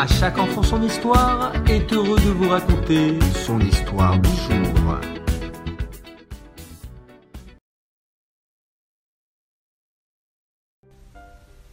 À 0.00 0.06
chaque 0.06 0.38
enfant 0.38 0.62
son 0.62 0.80
histoire 0.84 1.52
est 1.68 1.92
heureux 1.92 2.20
de 2.20 2.30
vous 2.30 2.48
raconter 2.48 3.18
son 3.44 3.58
histoire 3.58 4.16
du 4.20 4.28
jour. 4.28 5.00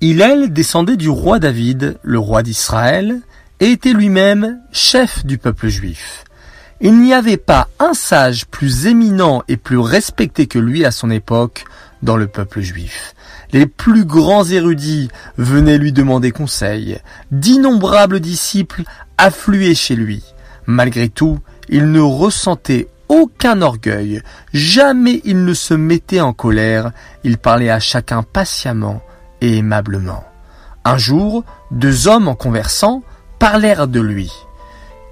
Hillel 0.01 0.51
descendait 0.51 0.97
du 0.97 1.07
roi 1.07 1.37
David, 1.37 1.99
le 2.01 2.17
roi 2.17 2.41
d'Israël, 2.41 3.21
et 3.59 3.69
était 3.69 3.93
lui-même 3.93 4.59
chef 4.71 5.23
du 5.23 5.37
peuple 5.37 5.67
juif. 5.67 6.23
Il 6.81 6.99
n'y 6.99 7.13
avait 7.13 7.37
pas 7.37 7.67
un 7.77 7.93
sage 7.93 8.47
plus 8.47 8.87
éminent 8.87 9.43
et 9.47 9.55
plus 9.55 9.77
respecté 9.77 10.47
que 10.47 10.57
lui 10.57 10.83
à 10.83 10.89
son 10.89 11.11
époque 11.11 11.65
dans 12.01 12.17
le 12.17 12.27
peuple 12.27 12.61
juif. 12.61 13.13
Les 13.51 13.65
plus 13.65 14.05
grands 14.05 14.45
érudits 14.45 15.09
venaient 15.37 15.77
lui 15.77 15.91
demander 15.91 16.31
conseil. 16.31 16.99
D'innombrables 17.31 18.19
disciples 18.19 18.83
affluaient 19.17 19.75
chez 19.75 19.95
lui. 19.95 20.23
Malgré 20.65 21.09
tout, 21.09 21.39
il 21.69 21.91
ne 21.91 21.99
ressentait 21.99 22.87
aucun 23.07 23.61
orgueil. 23.61 24.21
Jamais 24.53 25.21
il 25.25 25.45
ne 25.45 25.53
se 25.53 25.73
mettait 25.73 26.21
en 26.21 26.33
colère. 26.33 26.91
Il 27.23 27.37
parlait 27.37 27.69
à 27.69 27.79
chacun 27.79 28.23
patiemment 28.23 29.01
et 29.41 29.57
aimablement. 29.57 30.23
Un 30.83 30.97
jour, 30.97 31.43
deux 31.71 32.07
hommes 32.07 32.27
en 32.27 32.35
conversant 32.35 33.03
parlèrent 33.39 33.87
de 33.87 33.99
lui. 33.99 34.31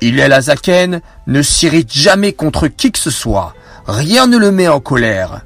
Il 0.01 0.19
est 0.19 0.27
la 0.27 0.41
Zaken, 0.41 1.01
ne 1.27 1.41
s'irrite 1.41 1.93
jamais 1.93 2.33
contre 2.33 2.67
qui 2.67 2.91
que 2.91 2.99
ce 2.99 3.09
soit. 3.09 3.55
Rien 3.87 4.27
ne 4.27 4.37
le 4.37 4.51
met 4.51 4.67
en 4.67 4.79
colère. 4.79 5.45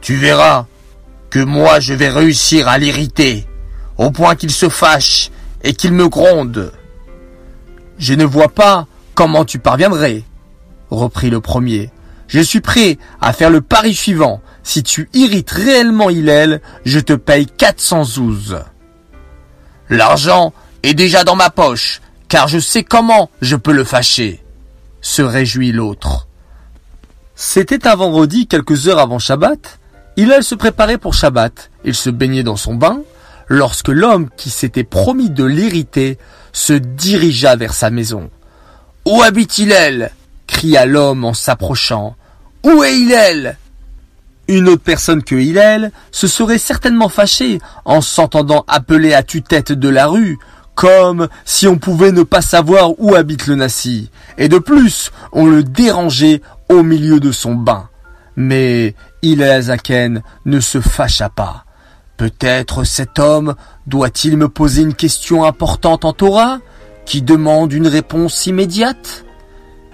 Tu 0.00 0.16
verras 0.16 0.66
que 1.30 1.40
moi 1.40 1.80
je 1.80 1.94
vais 1.94 2.08
réussir 2.08 2.68
à 2.68 2.78
l'irriter, 2.78 3.46
au 3.96 4.10
point 4.10 4.36
qu'il 4.36 4.50
se 4.50 4.68
fâche 4.68 5.30
et 5.62 5.74
qu'il 5.74 5.92
me 5.92 6.08
gronde. 6.08 6.72
Je 7.98 8.14
ne 8.14 8.24
vois 8.24 8.48
pas 8.48 8.86
comment 9.14 9.44
tu 9.44 9.58
parviendrais, 9.58 10.22
reprit 10.90 11.30
le 11.30 11.40
premier. 11.40 11.90
Je 12.28 12.40
suis 12.40 12.60
prêt 12.60 12.98
à 13.20 13.32
faire 13.32 13.50
le 13.50 13.60
pari 13.60 13.94
suivant. 13.94 14.40
Si 14.62 14.82
tu 14.82 15.08
irrites 15.14 15.50
réellement 15.50 16.10
Hillel, 16.10 16.60
je 16.84 17.00
te 17.00 17.14
paye 17.14 17.46
412. 17.46 18.58
L'argent 19.88 20.52
est 20.82 20.94
déjà 20.94 21.24
dans 21.24 21.36
ma 21.36 21.48
poche, 21.48 22.02
car 22.28 22.46
je 22.48 22.58
sais 22.58 22.84
comment 22.84 23.30
je 23.40 23.56
peux 23.56 23.72
le 23.72 23.84
fâcher, 23.84 24.44
se 25.00 25.22
réjouit 25.22 25.72
l'autre. 25.72 26.28
C'était 27.34 27.86
un 27.88 27.94
vendredi 27.94 28.46
quelques 28.46 28.88
heures 28.88 28.98
avant 28.98 29.18
Shabbat. 29.18 29.78
Hillel 30.18 30.42
se 30.42 30.56
préparait 30.56 30.98
pour 30.98 31.14
Shabbat. 31.14 31.70
Il 31.84 31.94
se 31.94 32.10
baignait 32.10 32.42
dans 32.42 32.56
son 32.56 32.74
bain 32.74 33.02
lorsque 33.46 33.86
l'homme 33.86 34.28
qui 34.36 34.50
s'était 34.50 34.82
promis 34.82 35.30
de 35.30 35.44
l'irriter 35.44 36.18
se 36.52 36.72
dirigea 36.72 37.54
vers 37.54 37.72
sa 37.72 37.90
maison. 37.90 38.28
Où 39.06 39.22
habite 39.22 39.56
Hillel 39.58 40.10
cria 40.48 40.86
l'homme 40.86 41.24
en 41.24 41.34
s'approchant. 41.34 42.16
Où 42.64 42.82
est 42.82 42.98
Hillel? 42.98 43.58
Une 44.48 44.68
autre 44.68 44.82
personne 44.82 45.22
que 45.22 45.36
Hillel 45.36 45.92
se 46.10 46.26
serait 46.26 46.58
certainement 46.58 47.08
fâchée 47.08 47.60
en 47.84 48.00
s'entendant 48.00 48.64
appeler 48.66 49.14
à 49.14 49.22
tue-tête 49.22 49.70
de 49.70 49.88
la 49.88 50.08
rue 50.08 50.36
comme 50.74 51.28
si 51.44 51.68
on 51.68 51.78
pouvait 51.78 52.10
ne 52.10 52.24
pas 52.24 52.42
savoir 52.42 52.98
où 52.98 53.14
habite 53.14 53.46
le 53.46 53.54
Nassi. 53.54 54.10
Et 54.36 54.48
de 54.48 54.58
plus, 54.58 55.12
on 55.30 55.46
le 55.46 55.62
dérangeait 55.62 56.42
au 56.68 56.82
milieu 56.82 57.20
de 57.20 57.30
son 57.30 57.54
bain. 57.54 57.88
Mais 58.34 58.94
Zaken 59.22 60.22
ne 60.44 60.60
se 60.60 60.80
fâcha 60.80 61.28
pas. 61.28 61.64
Peut-être 62.16 62.84
cet 62.84 63.18
homme 63.18 63.54
doit-il 63.86 64.36
me 64.36 64.48
poser 64.48 64.82
une 64.82 64.94
question 64.94 65.44
importante 65.44 66.04
en 66.04 66.12
Torah, 66.12 66.58
qui 67.06 67.22
demande 67.22 67.72
une 67.72 67.86
réponse 67.86 68.46
immédiate? 68.46 69.24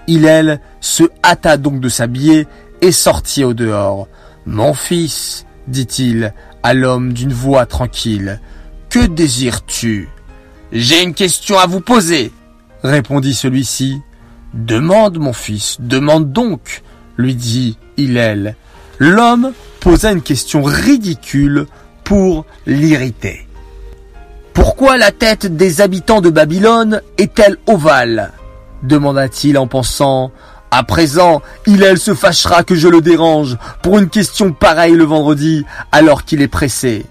Hillel 0.07 0.59
se 0.81 1.03
hâta 1.23 1.57
donc 1.57 1.79
de 1.79 1.89
s'habiller 1.89 2.47
et 2.81 2.91
sortit 2.91 3.43
au 3.43 3.53
dehors. 3.53 4.07
Mon 4.45 4.73
fils, 4.73 5.45
dit-il 5.67 6.33
à 6.61 6.73
l'homme 6.73 7.13
d'une 7.13 7.33
voix 7.33 7.65
tranquille, 7.65 8.39
que 8.89 9.05
désires-tu? 9.05 10.09
J'ai 10.71 11.03
une 11.03 11.13
question 11.13 11.57
à 11.57 11.67
vous 11.67 11.81
poser, 11.81 12.31
répondit 12.83 13.33
celui-ci. 13.33 14.01
Demande, 14.53 15.17
mon 15.17 15.33
fils, 15.33 15.77
demande 15.79 16.31
donc, 16.31 16.81
lui 17.17 17.35
dit 17.35 17.77
Hillel. 17.97 18.55
L'homme 18.99 19.53
posa 19.79 20.11
une 20.11 20.21
question 20.21 20.63
ridicule 20.63 21.67
pour 22.03 22.45
l'irriter. 22.65 23.47
Pourquoi 24.53 24.97
la 24.97 25.11
tête 25.11 25.45
des 25.57 25.81
habitants 25.81 26.21
de 26.21 26.29
Babylone 26.29 27.01
est-elle 27.17 27.57
ovale 27.67 28.31
demanda-t-il 28.85 29.57
en 29.57 29.67
pensant. 29.67 30.31
À 30.71 30.83
présent, 30.83 31.41
Hillel 31.65 31.97
se 31.97 32.13
fâchera 32.13 32.63
que 32.63 32.75
je 32.75 32.87
le 32.87 33.01
dérange 33.01 33.57
pour 33.81 33.97
une 33.97 34.09
question 34.09 34.51
pareille 34.51 34.95
le 34.95 35.03
vendredi 35.03 35.65
alors 35.91 36.25
qu'il 36.25 36.41
est 36.41 36.47
pressé. 36.47 37.05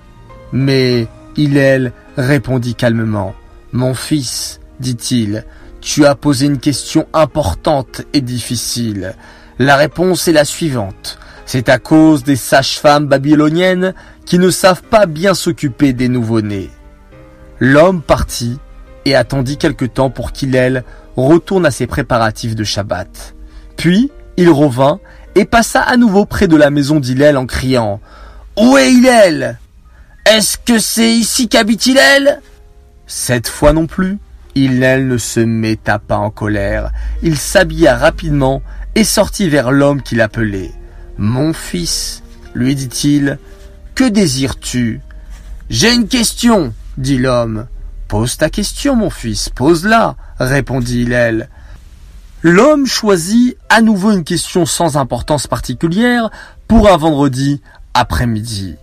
Mais 0.53 1.07
Hillel 1.37 1.93
répondit 2.17 2.75
calmement. 2.75 3.35
Mon 3.73 3.95
fils, 3.95 4.61
dit-il, 4.81 5.45
tu 5.81 6.05
as 6.05 6.15
posé 6.15 6.47
une 6.47 6.59
question 6.59 7.07
importante 7.13 8.03
et 8.13 8.21
difficile. 8.21 9.15
La 9.59 9.77
réponse 9.77 10.29
est 10.29 10.33
la 10.33 10.45
suivante. 10.45 11.19
C'est 11.47 11.69
à 11.69 11.79
cause 11.79 12.25
des 12.25 12.37
sages-femmes 12.37 13.07
babyloniennes 13.07 13.95
qui 14.25 14.39
ne 14.39 14.51
savent 14.51 14.83
pas 14.83 15.07
bien 15.07 15.35
s'occuper 15.35 15.93
des 15.93 16.09
nouveau-nés. 16.09 16.71
L'homme 17.61 18.03
partit 18.03 18.59
et 19.05 19.15
attendit 19.15 19.59
quelque 19.59 19.85
temps 19.85 20.11
pour 20.11 20.33
qu'Hillel 20.33 20.85
retourne 21.17 21.67
à 21.67 21.71
ses 21.71 21.87
préparatifs 21.87 22.55
de 22.55 22.65
Shabbat. 22.65 23.35
Puis, 23.77 24.11
il 24.37 24.51
revint 24.51 25.01
et 25.35 25.45
passa 25.45 25.81
à 25.81 25.97
nouveau 25.97 26.25
près 26.25 26.49
de 26.49 26.57
la 26.57 26.71
maison 26.71 27.01
d'Hillel 27.01 27.37
en 27.37 27.47
criant 27.47 28.01
Où 28.59 28.77
est 28.79 28.93
Hillel 28.93 29.59
Est-ce 30.25 30.57
que 30.59 30.79
c'est 30.79 31.13
ici 31.13 31.49
qu'habite 31.49 31.87
Hillel 31.87 32.41
cette 33.07 33.49
fois 33.49 33.73
non 33.73 33.87
plus, 33.87 34.19
Hillel 34.55 35.07
ne 35.09 35.19
se 35.19 35.41
metta 35.41 35.99
pas 35.99 36.17
en 36.17 36.31
colère. 36.31 36.91
Il 37.23 37.37
s'habilla 37.37 37.97
rapidement 37.97 38.63
et 38.95 39.05
sortit 39.05 39.49
vers 39.49 39.71
l'homme 39.71 40.03
qui 40.03 40.15
l'appelait. 40.15 40.73
Mon 41.19 41.53
fils, 41.53 42.23
lui 42.55 42.75
dit-il, 42.75 43.39
que 43.95 44.05
désires-tu? 44.05 45.01
J'ai 45.71 45.95
une 45.95 46.09
question, 46.09 46.75
dit 46.99 47.19
l'homme. 47.19 47.67
Pose 48.09 48.37
ta 48.37 48.51
question, 48.51 48.97
mon 48.97 49.11
fils, 49.11 49.49
pose-la, 49.49 50.17
répondit 50.39 51.03
Hillel. 51.03 51.49
L'homme 52.43 52.87
choisit 52.87 53.57
à 53.69 53.81
nouveau 53.81 54.13
une 54.13 54.25
question 54.25 54.67
sans 54.67 54.97
importance 54.97 55.47
particulière 55.47 56.31
pour 56.69 56.91
un 56.91 56.97
vendredi 56.97 57.63
après-midi. 57.95 58.77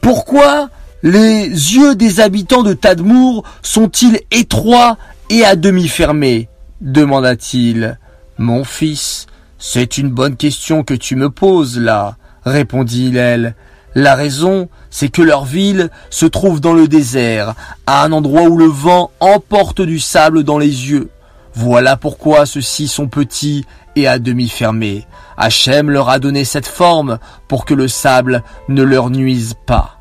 Pourquoi 0.00 0.68
les 1.02 1.46
yeux 1.46 1.94
des 1.94 2.20
habitants 2.20 2.62
de 2.62 2.74
Tadmour 2.74 3.44
sont-ils 3.62 4.20
étroits 4.30 4.98
et 5.30 5.44
à 5.44 5.56
demi 5.56 5.88
fermés? 5.88 6.48
demanda-t-il. 6.82 7.98
Mon 8.38 8.64
fils, 8.64 9.26
c'est 9.64 9.96
une 9.96 10.10
bonne 10.10 10.34
question 10.34 10.82
que 10.82 10.92
tu 10.92 11.14
me 11.14 11.30
poses 11.30 11.78
là, 11.78 12.16
répondit 12.44 13.06
Hillel. 13.06 13.54
La 13.94 14.16
raison, 14.16 14.68
c'est 14.90 15.08
que 15.08 15.22
leur 15.22 15.44
ville 15.44 15.88
se 16.10 16.26
trouve 16.26 16.60
dans 16.60 16.72
le 16.72 16.88
désert, 16.88 17.54
à 17.86 18.02
un 18.02 18.10
endroit 18.10 18.42
où 18.42 18.56
le 18.58 18.66
vent 18.66 19.12
emporte 19.20 19.80
du 19.80 20.00
sable 20.00 20.42
dans 20.42 20.58
les 20.58 20.90
yeux. 20.90 21.10
Voilà 21.54 21.96
pourquoi 21.96 22.44
ceux-ci 22.44 22.88
sont 22.88 23.06
petits 23.06 23.64
et 23.94 24.08
à 24.08 24.18
demi 24.18 24.48
fermés. 24.48 25.06
Hachem 25.36 25.90
leur 25.90 26.08
a 26.08 26.18
donné 26.18 26.44
cette 26.44 26.66
forme 26.66 27.20
pour 27.46 27.64
que 27.64 27.74
le 27.74 27.86
sable 27.86 28.42
ne 28.68 28.82
leur 28.82 29.10
nuise 29.10 29.54
pas. 29.64 30.00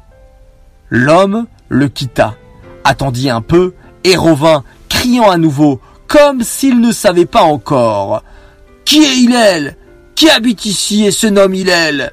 L'homme 0.89 1.45
le 1.69 1.87
quitta, 1.87 2.33
attendit 2.83 3.29
un 3.29 3.41
peu 3.41 3.75
et 4.05 4.15
revint, 4.15 4.63
criant 4.89 5.29
à 5.29 5.37
nouveau, 5.37 5.79
comme 6.07 6.41
s'il 6.41 6.81
ne 6.81 6.91
savait 6.91 7.27
pas 7.27 7.43
encore. 7.43 8.23
Qui 8.85 9.03
est 9.03 9.17
Hillel? 9.17 9.77
Qui 10.15 10.29
habite 10.29 10.65
ici 10.65 11.05
et 11.05 11.11
se 11.11 11.27
nomme 11.27 11.53
Hillel? 11.55 12.11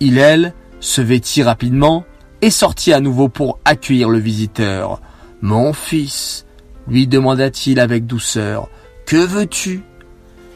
Hillel 0.00 0.54
se 0.80 1.00
vêtit 1.00 1.42
rapidement 1.42 2.04
et 2.42 2.50
sortit 2.50 2.92
à 2.92 3.00
nouveau 3.00 3.28
pour 3.28 3.58
accueillir 3.64 4.08
le 4.08 4.18
visiteur. 4.18 5.00
Mon 5.40 5.72
fils, 5.72 6.46
lui 6.88 7.06
demanda-t-il 7.06 7.80
avec 7.80 8.06
douceur, 8.06 8.68
que 9.06 9.16
veux-tu? 9.16 9.82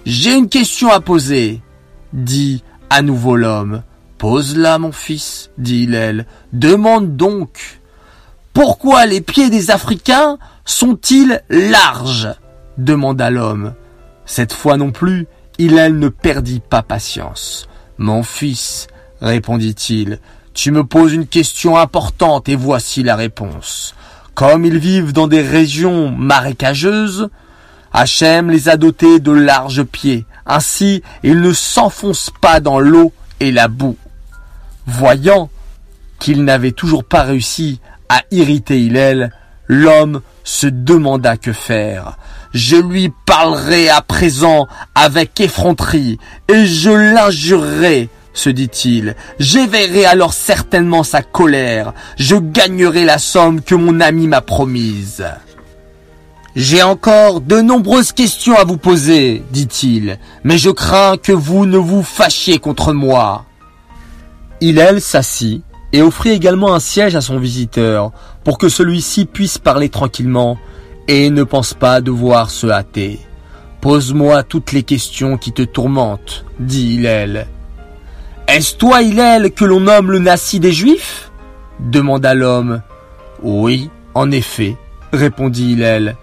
J'ai 0.06 0.35
une 0.35 0.49
question 0.49 0.91
à 0.91 1.00
poser, 1.00 1.61
dit 2.12 2.62
à 2.91 3.03
nouveau 3.03 3.37
l'homme. 3.37 3.83
Pose-la, 4.19 4.79
mon 4.79 4.93
fils, 4.93 5.51
dit 5.59 5.85
Hillel. 5.85 6.27
Demande 6.53 7.17
donc. 7.17 7.81
Pourquoi 8.53 9.06
les 9.06 9.21
pieds 9.21 9.51
des 9.51 9.71
Africains 9.71 10.39
sont-ils 10.65 11.43
larges? 11.49 12.29
demanda 12.77 13.31
l'homme. 13.31 13.75
Cette 14.25 14.53
fois 14.53 14.77
non 14.77 14.91
plus, 14.91 15.27
Hillel 15.58 15.99
ne 15.99 16.08
perdit 16.08 16.60
pas 16.60 16.82
patience. 16.82 17.69
Mon 17.99 18.22
fils, 18.22 18.87
répondit-il, 19.20 20.20
tu 20.55 20.70
me 20.70 20.84
poses 20.84 21.12
une 21.12 21.26
question 21.26 21.76
importante 21.76 22.49
et 22.49 22.55
voici 22.55 23.02
la 23.02 23.16
réponse. 23.16 23.94
Comme 24.34 24.64
ils 24.64 24.78
vivent 24.78 25.12
dans 25.12 25.26
des 25.26 25.43
régions 25.43 26.10
marécageuses, 26.10 27.28
Hachem 27.93 28.50
les 28.50 28.69
a 28.69 28.76
dotés 28.76 29.19
de 29.19 29.32
larges 29.32 29.82
pieds. 29.82 30.26
Ainsi, 30.46 31.02
ils 31.25 31.40
ne 31.40 31.52
s'enfoncent 31.52 32.32
pas 32.40 32.60
dans 32.60 32.78
l'eau 32.78 33.12
et 33.40 33.50
la 33.50 33.66
boue. 33.66 33.96
Voyant 34.87 35.50
qu'il 36.20 36.44
n'avait 36.44 36.72
toujours 36.72 37.02
pas 37.02 37.22
réussi 37.22 37.81
à 38.08 38.22
irriter 38.31 38.81
Hillel, 38.81 39.32
l'homme 39.66 40.20
se 40.44 40.69
demanda 40.69 41.37
que 41.37 41.52
faire. 41.52 42.16
Je 42.53 42.77
lui 42.77 43.12
parlerai 43.27 43.89
à 43.89 44.00
présent 44.00 44.67
avec 44.95 45.39
effronterie, 45.41 46.19
et 46.49 46.67
je 46.67 46.91
l'injurerai, 46.91 48.09
se 48.33 48.50
dit-il. 48.50 49.17
J'éveillerai 49.39 50.06
alors 50.06 50.33
certainement 50.33 51.03
sa 51.03 51.23
colère. 51.23 51.93
Je 52.17 52.37
gagnerai 52.37 53.05
la 53.05 53.19
somme 53.19 53.61
que 53.61 53.75
mon 53.75 54.00
ami 54.00 54.29
m'a 54.29 54.41
promise. 54.41 55.25
J'ai 56.56 56.83
encore 56.83 57.41
de 57.41 57.61
nombreuses 57.61 58.12
questions 58.12 58.56
à 58.56 58.65
vous 58.65 58.79
poser, 58.79 59.44
dit-il, 59.51 60.19
mais 60.43 60.59
je 60.59 60.71
crains 60.71 61.17
que 61.17 61.33
vous 61.33 61.67
ne 61.67 61.79
vous 61.79 62.03
fâchiez 62.03 62.59
contre 62.59 62.93
moi. 62.93 63.44
Hillel 64.61 65.01
s'assit 65.01 65.62
et 65.93 66.03
offrit 66.03 66.31
également 66.31 66.75
un 66.75 66.81
siège 66.81 67.15
à 67.15 67.21
son 67.21 67.39
visiteur 67.39 68.11
pour 68.44 68.59
que 68.59 68.69
celui-ci 68.69 69.25
puisse 69.27 69.59
parler 69.59 69.89
tranquillement 69.89 70.59
et 71.08 71.31
ne 71.31 71.43
pense 71.43 71.75
pas 71.75 72.00
devoir 72.00 72.50
se 72.50 72.66
hâter. 72.66 73.19
Pose-moi 73.81 74.43
toutes 74.43 74.72
les 74.72 74.82
questions 74.82 75.38
qui 75.38 75.52
te 75.52 75.62
tourmentent, 75.62 76.44
dit 76.60 76.94
Hillel. 76.94 77.46
Est-ce 78.46 78.76
toi, 78.76 79.02
Hillel, 79.02 79.52
que 79.52 79.64
l'on 79.64 79.81
nomme 79.81 80.12
le 80.12 80.19
Nassi 80.19 80.60
des 80.60 80.72
Juifs? 80.72 81.31
demanda 81.81 82.34
l'homme. 82.34 82.82
Oui, 83.43 83.90
en 84.14 84.31
effet, 84.31 84.76
répondit 85.12 85.72
Hillel. 85.72 86.16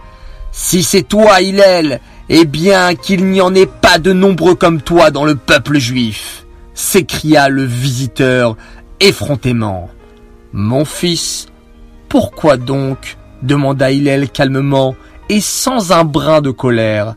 Si 0.52 0.84
c'est 0.84 1.04
toi, 1.04 1.42
Hillel, 1.42 2.00
eh 2.30 2.46
bien 2.46 2.96
qu'il 2.96 3.26
n'y 3.26 3.42
en 3.42 3.56
ait 3.56 3.66
pas 3.66 4.00
de 4.00 4.14
nombreux 4.14 4.56
comme 4.56 4.82
toi 4.82 5.12
dans 5.12 5.26
le 5.26 5.36
peuple 5.36 5.80
juif, 5.80 6.46
s'écria 6.74 7.50
le 7.50 7.64
visiteur 7.64 8.58
effrontément. 9.00 9.90
Mon 10.54 10.86
fils, 10.86 11.48
pourquoi 12.10 12.58
donc 12.58 13.18
demanda 13.42 13.92
Hillel 13.92 14.30
calmement 14.30 14.96
et 15.30 15.42
sans 15.42 15.92
un 15.92 16.04
brin 16.04 16.42
de 16.42 16.52
colère. 16.52 17.16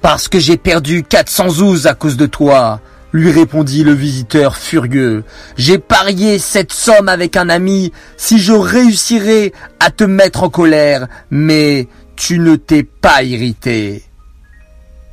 Parce 0.00 0.28
que 0.28 0.38
j'ai 0.38 0.56
perdu 0.56 1.02
quatre 1.02 1.30
cents 1.30 1.60
ouzes 1.60 1.86
à 1.86 1.94
cause 1.94 2.16
de 2.16 2.26
toi, 2.26 2.80
lui 3.12 3.30
répondit 3.30 3.84
le 3.84 3.92
visiteur 3.92 4.56
furieux. 4.56 5.24
J'ai 5.56 5.78
parié 5.78 6.38
cette 6.38 6.72
somme 6.72 7.08
avec 7.08 7.36
un 7.36 7.48
ami 7.48 7.92
si 8.16 8.38
je 8.38 8.52
réussirais 8.52 9.52
à 9.78 9.90
te 9.90 10.04
mettre 10.04 10.42
en 10.42 10.48
colère, 10.48 11.06
mais 11.30 11.88
tu 12.16 12.38
ne 12.38 12.56
t'es 12.56 12.82
pas 12.82 13.22
irrité. 13.22 14.04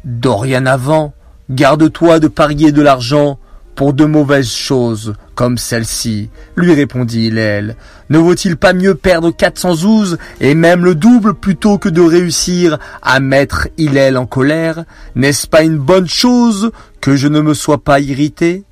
Dorénavant, 0.05 1.13
garde-toi 1.49 2.19
de 2.19 2.27
parier 2.27 2.71
de 2.71 2.81
l'argent 2.81 3.39
pour 3.77 3.93
de 3.93 4.05
mauvaises 4.05 4.51
choses 4.51 5.13
comme 5.35 5.59
celle-ci, 5.59 6.31
lui 6.55 6.73
répondit 6.73 7.27
Hillel. 7.27 7.75
Ne 8.09 8.17
vaut-il 8.17 8.57
pas 8.57 8.73
mieux 8.73 8.95
perdre 8.95 9.29
400 9.29 9.83
ouzes 9.85 10.17
et 10.41 10.55
même 10.55 10.83
le 10.83 10.95
double 10.95 11.35
plutôt 11.35 11.77
que 11.77 11.87
de 11.87 12.01
réussir 12.01 12.79
à 13.03 13.19
mettre 13.19 13.67
Hillel 13.77 14.17
en 14.17 14.25
colère? 14.25 14.83
N'est-ce 15.13 15.45
pas 15.45 15.61
une 15.61 15.77
bonne 15.77 16.09
chose 16.09 16.71
que 17.01 17.15
je 17.15 17.27
ne 17.27 17.39
me 17.39 17.53
sois 17.53 17.77
pas 17.77 17.99
irrité? 17.99 18.63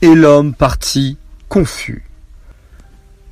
Et 0.00 0.14
l'homme 0.14 0.54
partit 0.54 1.18
confus. 1.48 2.08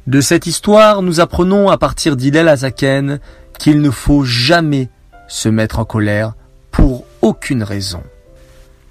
De 0.08 0.20
cette 0.20 0.48
histoire, 0.48 1.00
nous 1.00 1.20
apprenons 1.20 1.70
à 1.70 1.78
partir 1.78 2.16
d'Hillel 2.16 2.48
Azaken 2.48 3.20
qu'il 3.56 3.80
ne 3.80 3.90
faut 3.90 4.24
jamais 4.24 4.90
se 5.28 5.48
mettre 5.48 5.78
en 5.78 5.84
colère 5.84 6.34
pour 6.72 7.04
aucune 7.20 7.62
raison. 7.62 8.02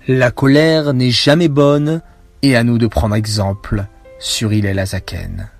La 0.07 0.31
colère 0.31 0.95
n'est 0.95 1.11
jamais 1.11 1.47
bonne 1.47 2.01
et 2.41 2.55
à 2.55 2.63
nous 2.63 2.79
de 2.79 2.87
prendre 2.87 3.13
exemple 3.13 3.85
sur 4.17 4.51
Hillel 4.51 4.79
Azaken. 4.79 5.47